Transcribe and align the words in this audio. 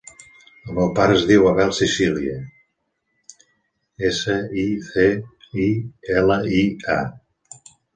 El 0.69 0.77
meu 0.77 0.87
pare 0.99 1.13
es 1.17 1.25
diu 1.31 1.45
Abel 1.49 1.73
Sicilia: 1.81 2.39
essa, 4.13 4.41
i, 4.65 4.67
ce, 4.91 5.09
i, 5.69 5.73
ela, 6.21 6.45
i, 6.65 6.69
a. 7.01 7.67